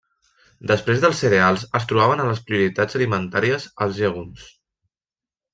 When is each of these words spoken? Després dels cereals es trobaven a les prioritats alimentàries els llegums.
Després 0.71 1.01
dels 1.03 1.19
cereals 1.23 1.65
es 1.79 1.85
trobaven 1.91 2.23
a 2.23 2.27
les 2.29 2.41
prioritats 2.47 2.99
alimentàries 3.01 3.71
els 3.87 4.01
llegums. 4.03 4.51